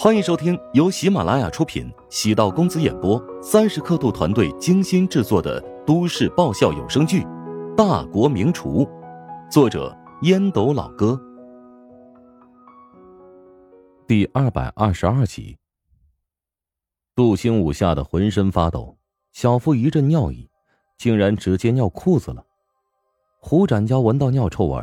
[0.00, 7.22] 欢迎收听由喜马拉雅出品、喜道公子演播、三十刻度团队精心制作的都市爆笑有声剧
[7.74, 8.84] 《大国名厨》，
[9.50, 9.92] 作者
[10.22, 11.20] 烟斗老哥，
[14.06, 15.58] 第二百二十二集。
[17.16, 18.96] 杜兴武吓得浑身发抖，
[19.32, 20.48] 小腹一阵尿意，
[20.96, 22.46] 竟然直接尿裤子了。
[23.40, 24.80] 胡展娇闻到尿臭味，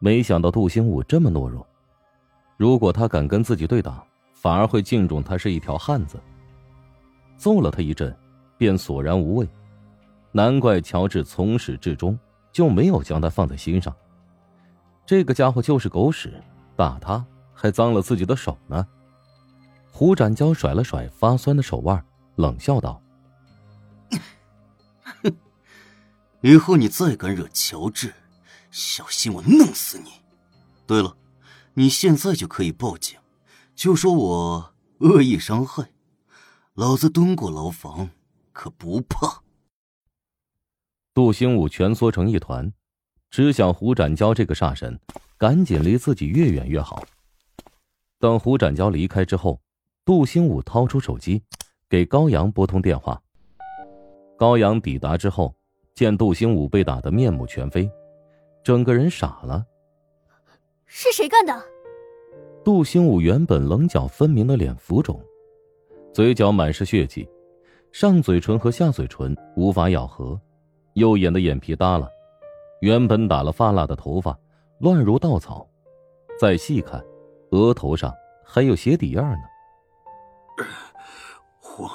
[0.00, 1.64] 没想到杜兴武这么懦弱，
[2.56, 4.04] 如果他敢跟自己对打。
[4.42, 6.20] 反而会敬重他是一条汉子。
[7.36, 8.12] 揍了他一阵，
[8.58, 9.48] 便索然无味。
[10.32, 12.18] 难怪乔治从始至终
[12.50, 13.94] 就没有将他放在心上。
[15.06, 16.42] 这个家伙就是狗屎，
[16.74, 17.24] 打他
[17.54, 18.84] 还脏了自己的手呢。
[19.92, 23.00] 胡展娇甩了甩发酸的手腕，冷笑道
[26.42, 28.12] ：“以后你再敢惹乔治，
[28.72, 30.10] 小心我弄死你。
[30.84, 31.16] 对了，
[31.74, 33.16] 你现在就可以报警。”
[33.74, 35.90] 就说我恶意伤害，
[36.74, 38.10] 老子蹲过牢房，
[38.52, 39.42] 可不怕。
[41.14, 42.72] 杜兴武蜷缩成一团，
[43.28, 44.98] 只想胡展娇这个煞神
[45.36, 47.02] 赶紧离自己越远越好。
[48.18, 49.60] 等胡展娇离开之后，
[50.04, 51.42] 杜兴武掏出手机，
[51.88, 53.20] 给高阳拨通电话。
[54.38, 55.54] 高阳抵达之后，
[55.94, 57.90] 见杜兴武被打得面目全非，
[58.62, 59.66] 整个人傻了。
[60.86, 61.71] 是谁干的？
[62.64, 65.20] 杜兴武原本棱角分明的脸浮肿，
[66.14, 67.28] 嘴角满是血迹，
[67.90, 70.40] 上嘴唇和下嘴唇无法咬合，
[70.94, 72.08] 右眼的眼皮耷拉，
[72.80, 74.38] 原本打了发蜡的头发
[74.78, 75.68] 乱如稻草，
[76.38, 77.04] 再细看，
[77.50, 80.64] 额头上还有鞋底样呢。
[81.58, 81.88] 胡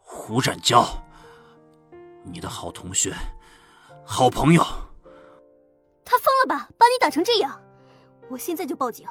[0.00, 0.82] 胡展娇，
[2.24, 3.12] 你的好同学，
[4.02, 4.62] 好朋友，
[6.06, 6.70] 他疯了吧？
[6.78, 7.60] 把你打成这样，
[8.30, 9.06] 我现在就报警。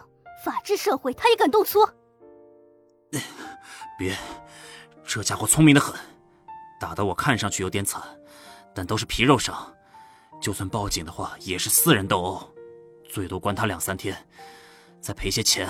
[0.48, 1.86] 法治社会，他也敢动粗？
[4.00, 4.17] 别，
[5.06, 5.94] 这家伙聪明的很，
[6.80, 8.02] 打的我看上去有点惨，
[8.73, 9.76] 但都是皮肉伤，
[10.39, 12.49] 就算报警的话，也是私人斗殴，
[13.10, 14.26] 最多关他两三天，
[15.02, 15.67] 再赔些钱。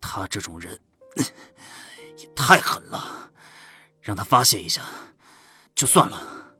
[0.00, 0.80] 他这种人
[2.16, 3.30] 也太狠了，
[4.00, 4.80] 让他发泄一下
[5.74, 6.56] 就算了。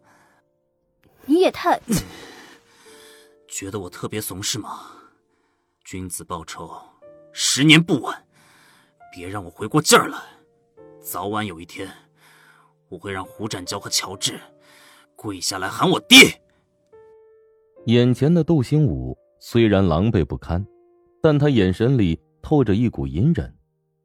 [1.25, 1.81] 你也太……
[3.57, 4.81] 觉得我特别怂是吗？
[5.83, 6.71] 君子报仇，
[7.33, 8.23] 十年不晚。
[9.11, 10.19] 别让我回过劲儿来，
[11.01, 11.91] 早晚有一天，
[12.91, 14.39] 我会让胡展娇和乔治
[15.17, 16.19] 跪下来喊我爹。
[17.87, 20.63] 眼前的杜兴武虽然狼狈不堪，
[21.23, 23.51] 但他眼神里透着一股隐忍。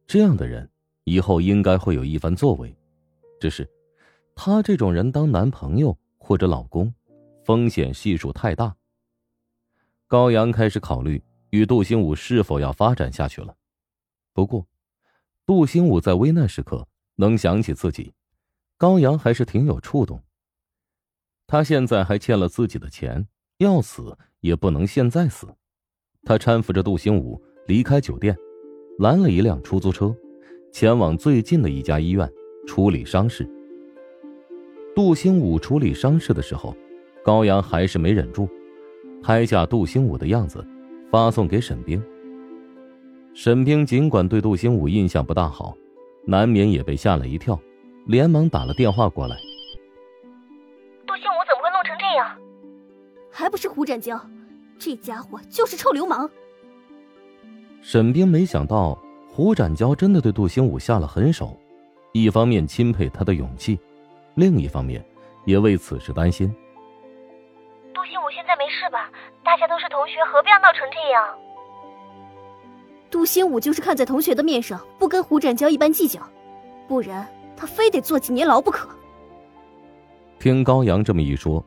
[0.08, 0.72] 这样的人
[1.04, 2.74] 以后应该会有一番作为，
[3.38, 3.70] 只是
[4.34, 6.94] 他这种人当男朋友或者老公，
[7.44, 8.74] 风险系数太大。
[10.12, 13.56] 高阳开始考虑与杜兴武是否要发展下去了。
[14.34, 14.68] 不过，
[15.46, 16.86] 杜兴武在危难时刻
[17.16, 18.14] 能想起自己，
[18.78, 20.22] 高阳还是挺有触动。
[21.48, 23.26] 他现在还欠了自己的钱，
[23.60, 25.48] 要死也不能现在死。
[26.24, 28.38] 他搀扶着杜兴武离开酒店，
[29.00, 30.14] 拦了一辆出租车，
[30.74, 32.30] 前往最近的一家医院
[32.68, 33.50] 处理伤势。
[34.94, 36.76] 杜兴武处理伤势的时候，
[37.24, 38.46] 高阳还是没忍住。
[39.22, 40.66] 拍下杜兴武的样子，
[41.12, 42.02] 发送给沈冰。
[43.34, 45.76] 沈冰尽管对杜兴武印象不大好，
[46.26, 47.60] 难免也被吓了一跳，
[48.06, 49.36] 连忙打了电话过来。
[51.06, 52.38] 杜兴武怎么会弄成这样？
[53.30, 54.20] 还不是胡展娇，
[54.78, 56.30] 这家伙就是臭流氓。
[57.82, 59.00] 沈冰没想到
[59.30, 61.58] 胡展娇真的对杜兴武下了狠手，
[62.12, 63.80] 一方面钦佩他的勇气，
[64.36, 65.04] 另一方面
[65.46, 66.54] 也为此事担心。
[68.82, 69.12] 是吧？
[69.44, 71.38] 大家都是同学，何必要闹成这样？
[73.12, 76.20] 杜兴武就是看在同学的面上，不跟胡展娇一般计较，
[76.88, 78.90] 不然他非得坐几年牢不可。
[80.40, 81.64] 听高阳这么一说，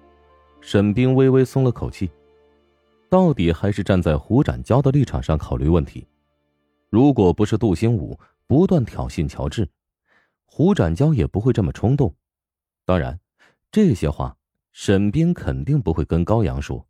[0.60, 2.10] 沈冰微微松了口气，
[3.08, 6.04] 到底还是站在胡展娇的立场上考虑问题。
[6.90, 8.18] 如果不是杜兴武
[8.48, 9.68] 不断挑衅乔治，
[10.46, 12.12] 胡展娇也不会这么冲动。
[12.84, 13.20] 当然，
[13.70, 14.36] 这些话
[14.72, 16.84] 沈冰肯定不会跟高阳说。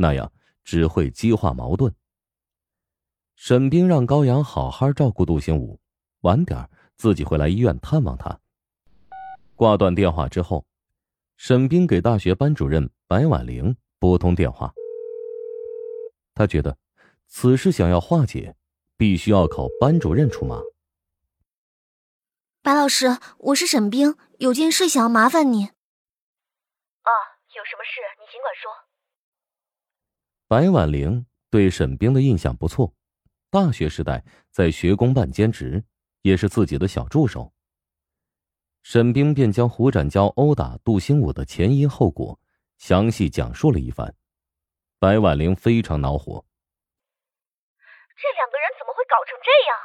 [0.00, 1.92] 那样只会激化矛盾。
[3.34, 5.80] 沈冰让高阳好好照顾杜兴武，
[6.20, 8.40] 晚点自己会来医院探望他。
[9.56, 10.64] 挂断电话之后，
[11.36, 14.72] 沈冰给大学班主任白婉玲拨通电话。
[16.34, 16.78] 他觉得
[17.26, 18.54] 此事想要化解，
[18.96, 20.62] 必须要靠班主任出马。
[22.62, 25.64] 白老师，我是沈冰，有件事想要麻烦你。
[25.64, 27.10] 啊，
[27.56, 28.87] 有什么事你尽管说。
[30.48, 32.96] 白婉玲对沈冰的印象不错，
[33.52, 35.84] 大学时代在学工办兼职，
[36.24, 37.52] 也是自己的小助手。
[38.80, 42.40] 沈冰便将胡展娇殴打杜兴武的前因后果
[42.80, 44.16] 详细讲述了一番。
[44.96, 46.40] 白婉玲非常恼火，
[48.16, 49.76] 这两个人怎么会搞成这样？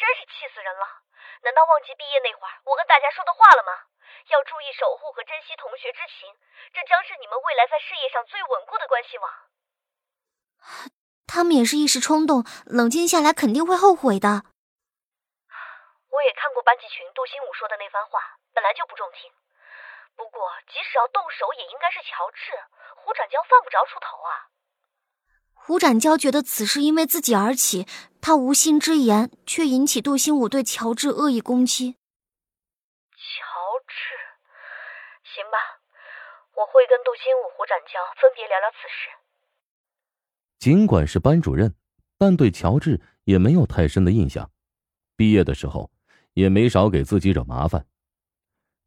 [0.00, 0.84] 真是气死人了！
[1.44, 3.92] 难道忘记毕业那会儿我跟大家说的话了吗？
[4.32, 6.24] 要注意守护和珍惜同学之情，
[6.72, 9.28] 这将是你们未来在事业上最稳固的关系网。
[11.26, 14.44] 他们也是一时冲动，冷静下来肯定会后悔的。
[16.08, 19.30] 我也看过班级群杜新武说的那番话，本来就不中听。
[20.16, 22.52] 不过即使要动手，也应该是乔治、
[22.96, 24.48] 胡展娇犯不着出头啊。
[25.52, 27.86] 胡展娇觉得此事因为自己而起，
[28.22, 31.98] 他无心之言却引起杜新武对乔治恶意攻击。
[33.12, 33.44] 乔
[33.84, 33.94] 治，
[35.34, 35.58] 行吧，
[36.54, 39.10] 我会跟杜新武、胡展娇分别聊聊此事。
[40.58, 41.74] 尽管是班主任，
[42.18, 44.50] 但对乔治也没有太深的印象。
[45.16, 45.90] 毕业的时候，
[46.34, 47.86] 也没少给自己惹麻烦。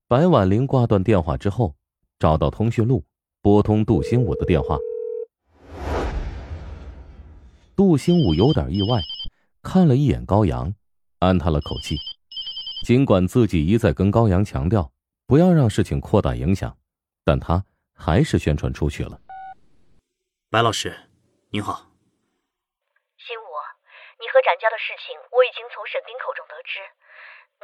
[0.07, 1.75] 白婉玲挂断电话之后，
[2.17, 3.03] 找到通讯录，
[3.41, 4.77] 拨通杜兴武的电话。
[7.75, 9.01] 杜兴武有点意外，
[9.61, 10.73] 看了一眼高阳，
[11.19, 11.95] 暗叹了口气。
[12.85, 14.91] 尽管自己一再跟高阳强调
[15.27, 16.75] 不要让事情扩大影响，
[17.23, 17.63] 但他
[17.93, 19.19] 还是宣传出去了。
[20.49, 20.95] 白老师，
[21.51, 21.89] 您好。
[23.17, 23.49] 新武，
[24.21, 26.77] 你和展家的事情我已经从沈冰口中得知，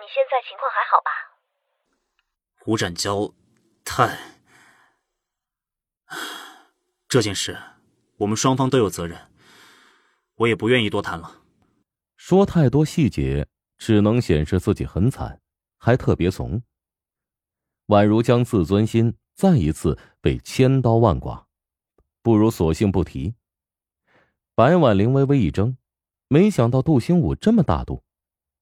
[0.02, 1.38] 你现在情况还好吧？
[2.58, 3.32] 胡展娇，
[3.86, 4.18] 太……
[7.08, 7.60] 这件事，
[8.18, 9.32] 我们双方都有责任。
[10.38, 11.44] 我也不愿意多谈了，
[12.18, 13.48] 说太多细节
[13.78, 15.40] 只能显示自己很惨，
[15.78, 16.64] 还特别怂，
[17.86, 21.46] 宛如将自尊心再一次被千刀万剐，
[22.24, 23.36] 不如索性不提。
[24.56, 25.76] 白婉玲微微一怔，
[26.32, 28.08] 没想到杜兴武这么大度，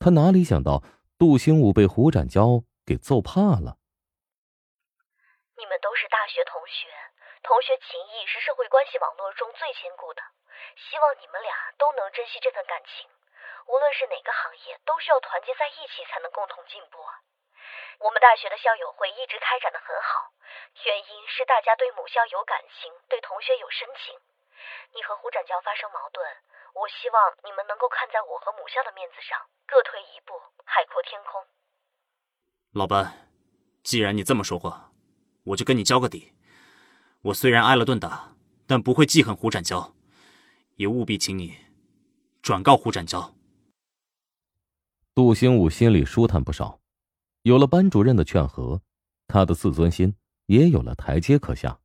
[0.01, 0.81] 他哪里想到
[1.21, 3.77] 杜兴武被胡展娇给揍怕了？
[5.53, 6.89] 你们都是大学同学，
[7.45, 10.25] 同学情谊是社会关系网络中最坚固的。
[10.81, 13.05] 希望你们俩都能珍惜这份感情。
[13.69, 16.97] 无论是哪个行业，都需要团结在一起才能共同进步。
[18.01, 20.33] 我们大学的校友会一直开展的很好，
[20.89, 24.17] 原因是大家对母校有感情，对同学有深情。
[24.93, 26.21] 你和胡展娇发生矛盾，
[26.77, 31.41] 我希望你们能够看在我和母校的面子上，各退一步，海阔天空。
[32.73, 33.29] 老班，
[33.83, 34.93] 既然你这么说话，
[35.45, 36.33] 我就跟你交个底。
[37.23, 38.35] 我虽然挨了顿打，
[38.67, 39.93] 但不会记恨胡展娇。
[40.75, 41.55] 也务必请你
[42.41, 43.35] 转告胡展娇。
[45.13, 46.79] 杜兴武心里舒坦不少，
[47.43, 48.81] 有了班主任的劝和，
[49.27, 50.17] 他的自尊心
[50.47, 51.79] 也有了台阶可下。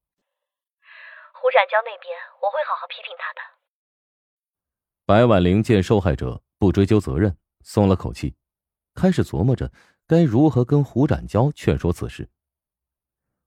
[1.35, 2.17] 胡展娇那边，
[2.49, 3.41] 我会好好批评他的。
[5.05, 8.35] 白婉玲见受害者不追究责任，松了口气，
[8.95, 9.71] 开始琢磨着
[10.07, 12.31] 该如何跟胡展娇劝说此事。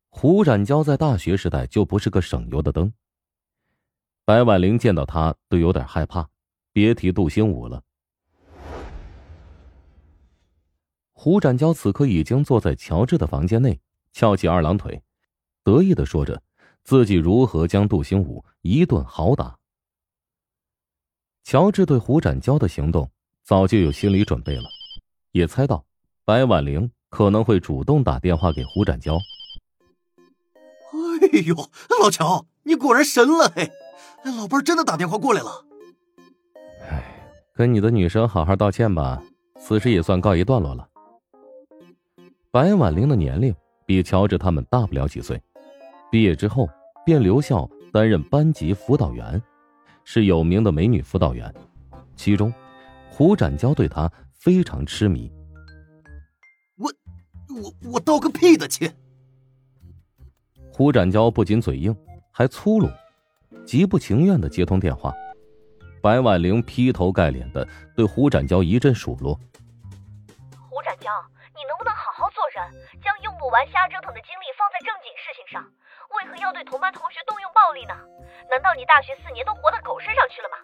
[0.09, 2.93] 胡展娇在大学时代就不是个省油的灯。
[4.23, 6.29] 白婉玲见到他都有点害怕，
[6.71, 7.83] 别提杜兴武了。
[11.11, 13.81] 胡展娇此刻已经坐在乔治的房间内，
[14.13, 15.01] 翘起二郎腿，
[15.63, 16.43] 得意的说着
[16.83, 19.57] 自己如何将杜兴武一顿好打。
[21.43, 23.09] 乔治对胡展娇的行动
[23.43, 24.63] 早就有心理准备了，
[25.31, 25.83] 也猜到
[26.23, 29.17] 白婉玲可能会主动打电话给胡展娇。
[31.21, 31.55] 哎呦，
[32.01, 33.71] 老乔，你果然神了嘿！
[34.23, 35.65] 哎，老伴真的打电话过来了。
[36.89, 39.21] 哎，跟你的女生好好道歉吧，
[39.59, 40.87] 此事也算告一段落了。
[42.51, 45.41] 白婉玲的年龄比乔治他们大不了几岁，
[46.11, 46.69] 毕业之后
[47.05, 49.41] 便留校担任班级辅导员，
[50.03, 51.51] 是有名的美女辅导员。
[52.17, 52.53] 其中，
[53.09, 55.31] 胡展娇对她非常痴迷。
[56.75, 56.91] 我，
[57.49, 58.93] 我，我道个屁的歉！
[60.71, 61.95] 胡展娇不仅嘴硬，
[62.29, 62.89] 还粗鲁。
[63.65, 65.13] 极不情愿的接通电话，
[66.01, 67.65] 白婉玲劈头盖脸的
[67.95, 69.35] 对胡展娇一阵数落
[70.67, 71.07] ：“胡展娇，
[71.55, 75.63] 你能不能好好做人，将用不完瞎折腾的精力放在正经事情上？
[76.17, 77.93] 为何要对同班同学动用暴力呢？
[78.49, 80.57] 难道你大学四年都活到狗身上去了吗？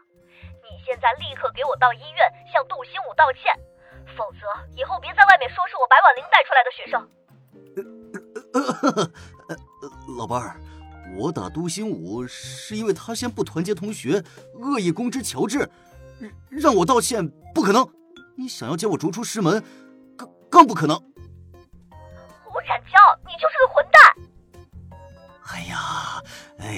[0.64, 3.56] 你现在立刻给我到医院向杜兴武道歉，
[4.18, 7.08] 否则以后别在外面说是我白婉玲带出来的学生。”
[10.18, 10.60] 老伴儿。
[11.16, 14.22] 我打杜兴武是因为他先不团结同学，
[14.60, 15.70] 恶意攻之乔治，
[16.50, 17.88] 让我道歉不可能。
[18.38, 19.64] 你想要将我逐出师门，
[20.18, 20.98] 更更不可能。
[22.44, 23.56] 胡展娇，你就是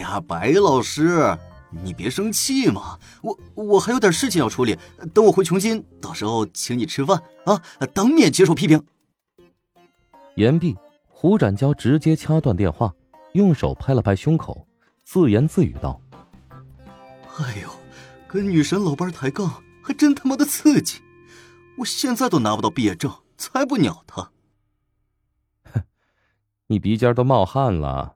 [0.09, 1.37] 呀，哎呀，白老师，
[1.83, 4.77] 你别生气嘛，我我还有点事情要处理，
[5.13, 7.61] 等我回琼金，到时候请你吃饭啊，
[7.93, 8.83] 当面接受批评。
[10.35, 10.75] 言毕，
[11.07, 12.93] 胡展娇直接掐断电话，
[13.33, 14.65] 用手拍了拍胸口，
[15.03, 16.01] 自言自语道
[17.37, 17.69] ：“哎呦，
[18.27, 21.01] 跟女神老伴抬杠，还真他妈的刺激！
[21.77, 24.31] 我现在都拿不到毕业证，才不鸟他。”
[25.71, 25.83] 哼，
[26.67, 28.15] 你鼻尖都冒汗了。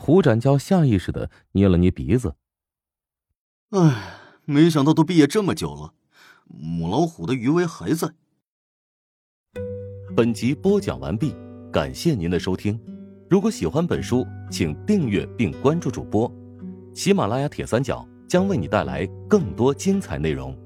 [0.00, 2.36] 胡展娇下意识的捏了捏鼻子。
[3.70, 4.14] 唉，
[4.44, 5.92] 没想到都毕业这么久了，
[6.46, 8.14] 母老虎的余威还在。
[10.16, 11.34] 本集播讲完毕，
[11.72, 12.80] 感谢您的收听。
[13.28, 16.32] 如果喜欢本书，请订阅并关注主播。
[16.94, 20.56] 喜马拉雅铁三角将为你带来更多精彩内容。